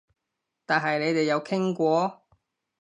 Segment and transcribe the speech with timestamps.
[0.65, 2.23] 但係你哋有傾過？